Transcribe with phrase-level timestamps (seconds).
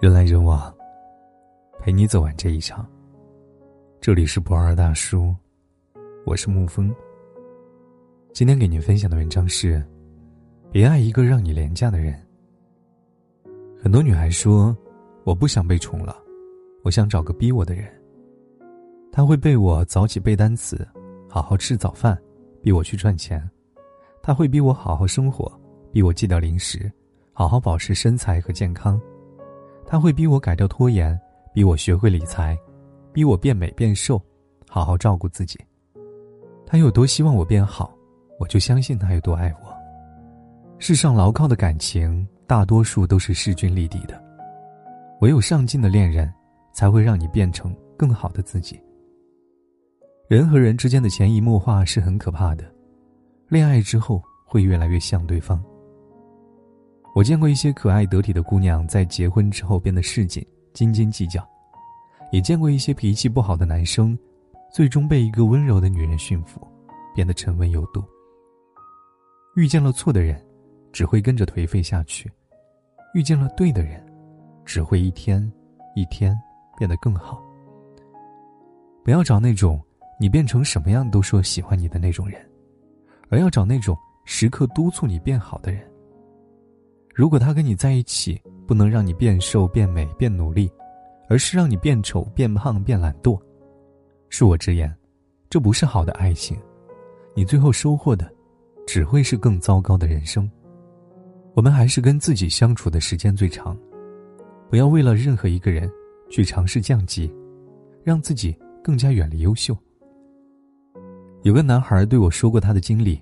[0.00, 0.72] 人来人往，
[1.80, 2.88] 陪你走完这一场。
[4.00, 5.34] 这里是不二大叔，
[6.24, 6.94] 我是沐风。
[8.32, 9.84] 今天给您分享的文章是：
[10.70, 12.14] 别爱一个让你廉价的人。
[13.82, 14.76] 很多女孩说，
[15.24, 16.16] 我不想被宠了，
[16.84, 17.92] 我想找个逼我的人。
[19.10, 20.86] 他会被我早起背单词，
[21.28, 22.16] 好好吃早饭，
[22.62, 23.40] 逼我去赚钱；
[24.22, 25.50] 他会逼我好好生活，
[25.90, 26.88] 逼我戒掉零食，
[27.32, 29.00] 好好保持身材和健康。
[29.90, 31.18] 他会逼我改掉拖延，
[31.50, 32.54] 逼我学会理财，
[33.10, 34.20] 逼我变美变瘦，
[34.68, 35.58] 好好照顾自己。
[36.66, 37.90] 他有多希望我变好，
[38.38, 39.74] 我就相信他有多爱我。
[40.78, 44.22] 世上牢靠的感情，大多数都是势均力敌的，
[45.22, 46.30] 唯有上进的恋人，
[46.74, 48.78] 才会让你变成更好的自己。
[50.28, 52.70] 人和人之间的潜移默化是很可怕的，
[53.48, 55.64] 恋爱之后会越来越像对方。
[57.18, 61.44] 我见过一些可爱得体的姑娘在结婚之后变得市井、斤斤计较，
[62.30, 64.16] 也见过一些脾气不好的男生，
[64.70, 66.64] 最终被一个温柔的女人驯服，
[67.16, 68.04] 变得沉稳有度。
[69.56, 70.40] 遇见了错的人，
[70.92, 72.28] 只会跟着颓废下去；
[73.14, 74.00] 遇见了对的人，
[74.64, 75.42] 只会一天
[75.96, 76.38] 一天
[76.76, 77.42] 变得更好。
[79.02, 79.84] 不要找那种
[80.20, 82.40] 你变成什么样都说喜欢你的那种人，
[83.28, 85.82] 而要找那种时刻督促你变好的人。
[87.18, 90.70] 如果他跟你在一起，不能让你变瘦、变美、变努力，
[91.28, 93.36] 而是让你变丑、变胖、变懒惰，
[94.30, 94.96] 恕我直言，
[95.50, 96.56] 这不是好的爱情，
[97.34, 98.32] 你最后收获的，
[98.86, 100.48] 只会是更糟糕的人生。
[101.54, 103.76] 我们还是跟自己相处的时间最长，
[104.70, 105.90] 不要为了任何一个人，
[106.30, 107.28] 去尝试降级，
[108.04, 109.76] 让自己更加远离优秀。
[111.42, 113.20] 有个男孩对我说过他的经历：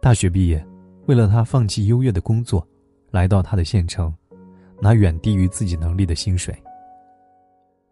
[0.00, 0.66] 大学毕业，
[1.04, 2.66] 为了他放弃优越的工作。
[3.14, 4.12] 来到他的县城，
[4.80, 6.52] 拿远低于自己能力的薪水。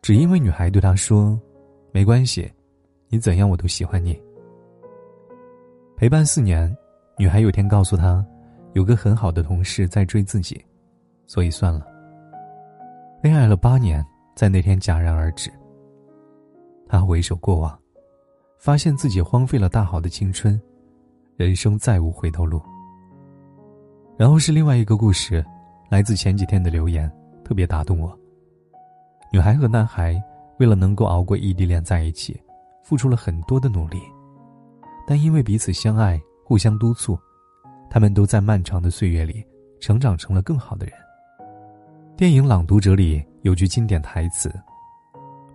[0.02, 1.40] 只因为女孩对他说
[1.94, 2.52] ：“没关系，
[3.06, 4.20] 你怎样我都喜欢你。”
[5.96, 6.76] 陪伴四年，
[7.16, 8.26] 女孩有天告诉他，
[8.72, 10.60] 有个很好的同事在追自己，
[11.24, 11.86] 所以算了。
[13.22, 14.04] 恋爱了八年，
[14.34, 15.48] 在那天戛然而止。
[16.88, 17.78] 他回首过往，
[18.58, 20.60] 发现自己荒废了大好的青春，
[21.36, 22.60] 人生再无回头路。
[24.16, 25.44] 然后是另外一个故事，
[25.88, 27.10] 来自前几天的留言，
[27.44, 28.16] 特别打动我。
[29.32, 30.22] 女孩和男孩
[30.58, 32.40] 为了能够熬过异地恋在一起，
[32.84, 34.00] 付出了很多的努力，
[35.06, 37.18] 但因为彼此相爱，互相督促，
[37.90, 39.44] 他们都在漫长的岁月里
[39.80, 40.94] 成长成了更好的人。
[42.16, 44.52] 电影《朗读者》里有句经典台词：“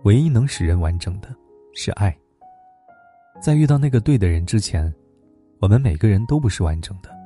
[0.02, 1.28] 唯一能使人完整的，
[1.72, 2.14] 是爱。”
[3.40, 4.92] 在遇到那个对的人之前，
[5.60, 7.16] 我们每个人都不是完整的。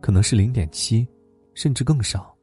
[0.00, 1.06] 可能是零点七，
[1.54, 2.34] 甚至更少。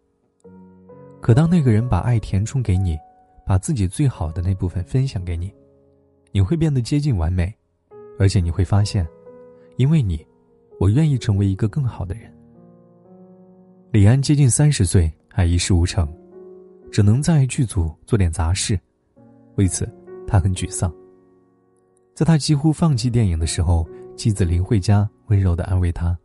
[1.22, 2.98] 可当那个人把爱填充给你，
[3.46, 5.54] 把自己最好的那部分分享给你，
[6.32, 7.54] 你会变得接近完美，
[8.20, 9.08] 而且你会发现，
[9.78, 10.26] 因为你，
[10.80, 12.32] 我愿意成为一个更好的人。
[13.92, 16.08] 李安接近三十岁还一事无成，
[16.92, 18.80] 只能在剧组做点杂事，
[19.56, 19.90] 为此
[20.28, 20.94] 他很沮丧。
[22.14, 26.18] 在他几乎放弃电影的时候，妻子林慧嘉温柔的安慰他。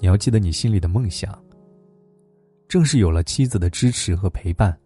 [0.00, 1.38] 你要记得你心里的梦想。
[2.66, 4.76] 正是有了妻子的支持和陪伴，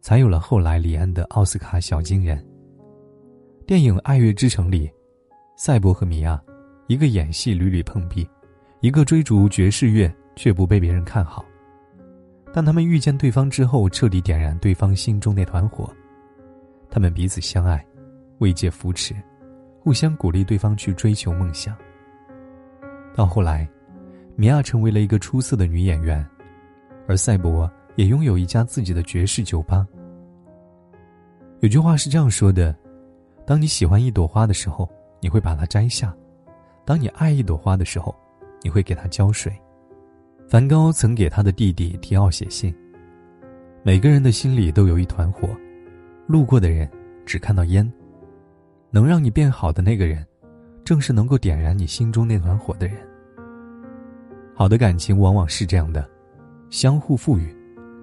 [0.00, 2.42] 才有了后来李安的奥斯卡小金人。
[3.66, 4.90] 电影《爱乐之城》里，
[5.56, 6.40] 赛博和米娅，
[6.86, 8.28] 一个演戏屡屡碰壁，
[8.80, 11.44] 一个追逐爵士乐却不被别人看好，
[12.52, 15.92] 但他们遇见对方之后，彻底点燃对方心中那团火。
[16.88, 17.84] 他们彼此相爱，
[18.38, 19.14] 慰藉扶持，
[19.80, 21.76] 互相鼓励对方去追求梦想。
[23.14, 23.68] 到后来。
[24.34, 26.26] 米娅成为了一个出色的女演员，
[27.06, 29.86] 而赛博也拥有一家自己的爵士酒吧。
[31.60, 32.74] 有句话是这样说的：，
[33.46, 34.88] 当你喜欢一朵花的时候，
[35.20, 36.08] 你会把它摘下；，
[36.84, 38.14] 当你爱一朵花的时候，
[38.62, 39.52] 你会给它浇水。
[40.48, 42.74] 梵高曾给他的弟弟提奥写信：，
[43.82, 45.48] 每个人的心里都有一团火，
[46.26, 46.90] 路过的人
[47.24, 47.90] 只看到烟，
[48.90, 50.26] 能让你变好的那个人，
[50.84, 52.96] 正是能够点燃你心中那团火的人。
[54.54, 56.08] 好的感情往往是这样的，
[56.70, 57.54] 相互赋予，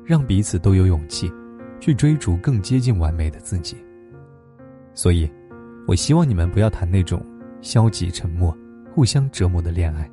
[0.06, 1.32] 让彼此都有勇气，
[1.80, 3.78] 去追逐更接近完美的自己。
[4.94, 5.32] 所以，
[5.88, 7.24] 我希望你们不要谈那种
[7.62, 8.56] 消极沉默、
[8.94, 10.10] 互相折磨的恋爱。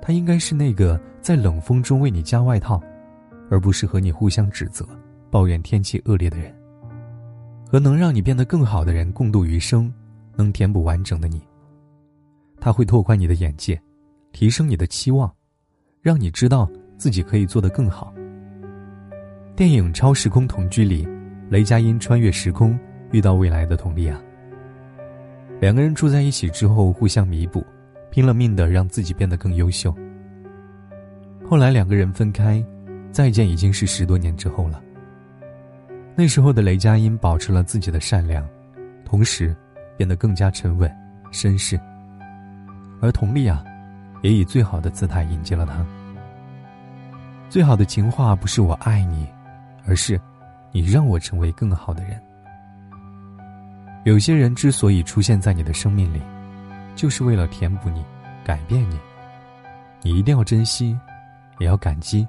[0.00, 2.80] 他应该是那个在冷风中为你加外套，
[3.50, 4.86] 而不是和你互相指责、
[5.30, 6.54] 抱怨天气恶劣的人。
[7.68, 9.92] 和能让你变得更好的人共度余生，
[10.36, 11.42] 能填补完整的你。
[12.60, 13.80] 他会拓宽你的眼界，
[14.30, 15.28] 提升你的期望。
[16.06, 18.14] 让你知道自己可以做得更好。
[19.56, 21.04] 电影《超时空同居》里，
[21.50, 22.78] 雷佳音穿越时空
[23.10, 24.16] 遇到未来的佟丽娅，
[25.60, 27.66] 两个人住在一起之后互相弥补，
[28.08, 29.92] 拼了命的让自己变得更优秀。
[31.44, 32.64] 后来两个人分开，
[33.10, 34.80] 再见已经是十多年之后了。
[36.14, 38.48] 那时候的雷佳音保持了自己的善良，
[39.04, 39.52] 同时
[39.96, 40.88] 变得更加沉稳、
[41.32, 41.76] 绅士，
[43.00, 43.60] 而佟丽娅
[44.26, 45.86] 也以最好的姿态迎接了他。
[47.48, 49.24] 最好的情话不是我爱你。
[49.88, 50.20] 而是，
[50.72, 52.20] 你让我成为更好的人。
[54.02, 56.20] 有些人之所以出现在你的生命里，
[56.96, 58.04] 就是为了填补你、
[58.44, 58.98] 改变你。
[60.02, 60.98] 你一定要珍惜，
[61.60, 62.26] 也要感激，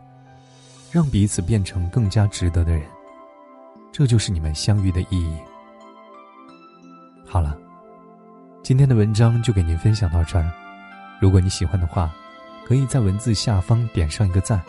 [0.91, 2.83] 让彼此变成更加值得的人。
[3.91, 5.35] 这就是你们相遇的意义。
[7.25, 7.57] 好了，
[8.61, 10.47] 今天的文章就给您分享到这儿。
[11.19, 12.11] 如果你喜欢的话，
[12.65, 14.61] 可以在文字下方点上一个赞，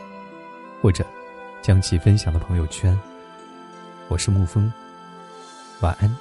[0.80, 1.04] 或者。
[1.60, 2.98] 将其分享到朋友圈。
[4.06, 4.72] 我是沐风，
[5.80, 6.16] 晚安，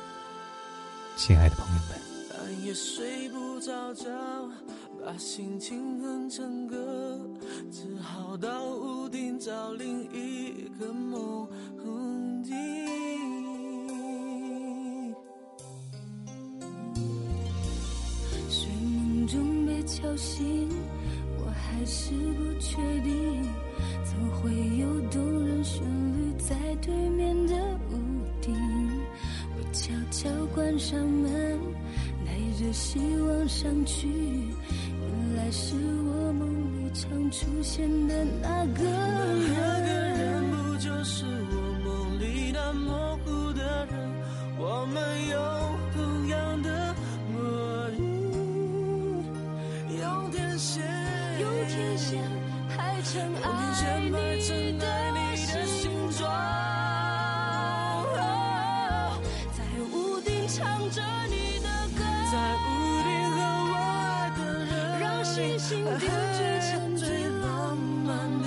[1.16, 2.02] 亲爱的朋友们。
[2.28, 4.10] 半夜睡不着觉，
[5.06, 7.20] 把心情哼成歌，
[7.72, 11.48] 只好到屋顶找另一个梦
[20.00, 20.70] 小心，
[21.40, 23.44] 我还是不确定。
[24.04, 27.56] 怎会有动人旋律在对面的
[27.90, 27.98] 屋
[28.40, 28.54] 顶？
[29.56, 31.60] 我悄悄关上门，
[32.24, 34.08] 带着希望上去。
[34.08, 39.50] 原来是我梦里常出现的那个人。
[39.50, 41.26] 那个人不就是
[53.20, 53.26] 爱
[54.00, 54.14] 你
[55.54, 56.22] 的形状，
[59.54, 59.58] 在
[59.92, 61.68] 屋顶唱着你的
[61.98, 62.00] 歌，
[62.32, 62.66] 在屋
[63.04, 63.38] 顶和
[63.70, 64.70] 我爱的人，
[65.00, 66.02] 让星星点
[66.38, 68.08] 缀成最浪漫
[68.44, 68.46] 的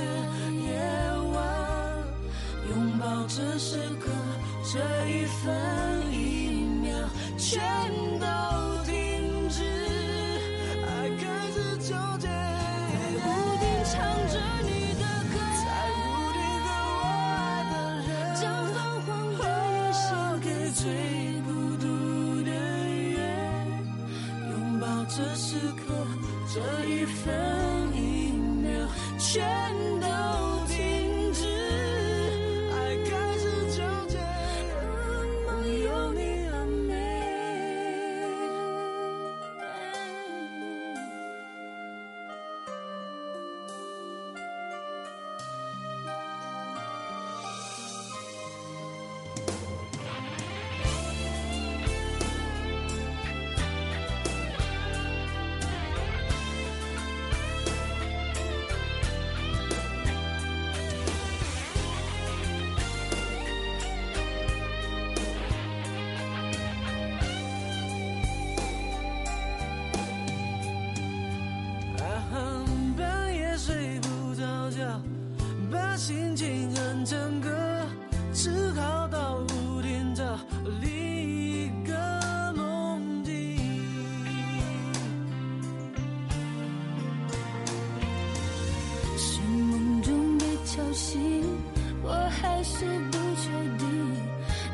[0.52, 0.68] 夜
[1.32, 1.36] 晚，
[2.70, 3.68] 拥抱这时
[4.00, 4.04] 刻，
[4.64, 4.78] 这
[5.08, 5.42] 一分
[6.12, 6.14] 一
[6.82, 6.88] 秒，
[7.36, 7.60] 全
[8.18, 8.26] 都
[25.12, 26.06] 这时刻，
[26.54, 27.34] 这一分
[27.96, 28.30] 一
[28.62, 28.86] 秒，
[29.18, 29.70] 全。
[30.00, 30.06] 都
[30.66, 30.89] 停
[92.60, 93.48] 还是不确
[93.78, 93.88] 定，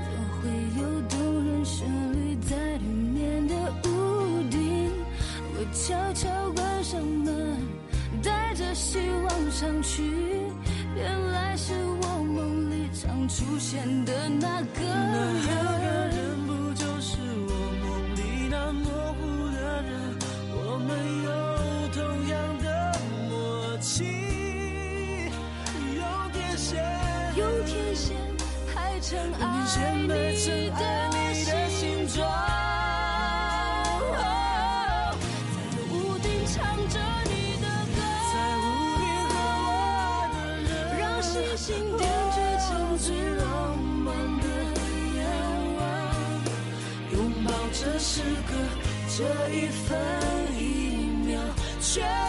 [0.03, 4.91] 怎会有动人旋律在对面的屋顶？
[5.55, 7.57] 我悄悄关上门，
[8.25, 10.03] 带着希望上去。
[10.97, 14.83] 原来是我梦里常出现的那个
[15.47, 16.26] 人，
[29.09, 29.39] 曾爱
[30.03, 32.27] 你的形状，
[34.11, 34.19] 在
[35.93, 36.59] 屋顶唱
[36.89, 37.31] 着你
[37.63, 37.99] 的歌，
[38.33, 38.67] 在屋
[38.99, 39.33] 顶和
[39.63, 39.71] 我
[40.35, 42.03] 的人，让星星点
[42.35, 42.37] 缀
[42.67, 44.07] 成最浪漫
[44.41, 44.45] 的
[45.15, 45.17] 夜
[45.79, 45.81] 晚，
[47.13, 48.11] 拥抱这时
[48.49, 48.51] 刻，
[49.17, 49.23] 这
[49.55, 49.87] 一分
[50.59, 50.59] 一
[51.25, 51.39] 秒，
[51.81, 52.26] 全。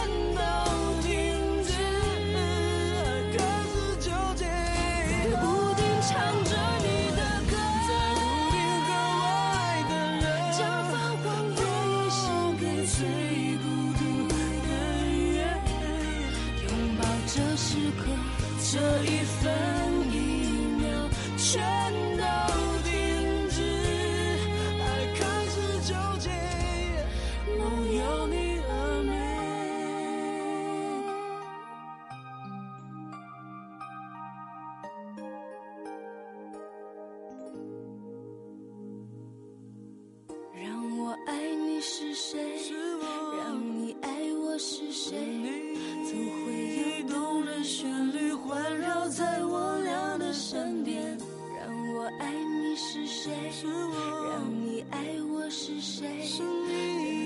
[41.80, 42.58] 是谁？
[42.58, 45.16] 是我让你爱我是谁？
[45.16, 45.76] 你
[46.10, 51.16] 总会有动人旋律环绕在我俩的身边。
[51.56, 53.32] 让我爱你是谁？
[53.52, 54.98] 是我让你爱
[55.30, 56.20] 我是谁？
[56.24, 56.72] 是你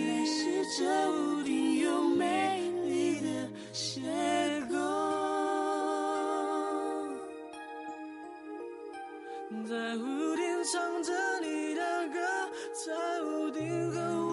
[0.05, 4.03] 原来是这屋顶有美丽的邂
[4.69, 4.77] 逅，
[9.67, 12.21] 在屋顶唱着你的歌，
[12.85, 12.93] 在
[13.23, 14.32] 屋顶和我。